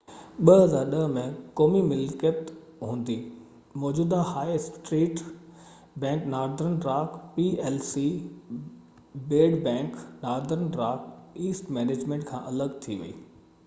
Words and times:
2010 0.49 1.01
۾، 1.17 1.23
قومي 1.59 1.81
ملڪيت 1.89 2.47
هوندي، 2.85 3.17
موجوده 3.83 4.21
high 4.29 4.53
street 4.61 5.21
bank 6.05 6.25
Northern 6.33 6.75
Rock 6.89 7.19
P 7.37 7.45
L 7.67 7.77
C 7.91 8.07
‘bad 9.33 9.55
bank’, 9.71 10.03
Northern 10.27 10.75
Rock 10.83 11.39
asset 11.45 11.73
management 11.79 12.29
کان 12.35 12.53
الڳ 12.57 12.77
ٿي 12.87 13.01
وئي 13.05 13.15